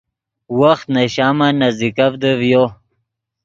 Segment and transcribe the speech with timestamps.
[0.59, 2.65] وخت نے شامن نزدیکڤدے ڤیو